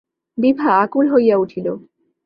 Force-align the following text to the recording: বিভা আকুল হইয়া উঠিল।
বিভা 0.37 0.69
আকুল 0.83 1.05
হইয়া 1.13 1.35
উঠিল। 1.37 1.67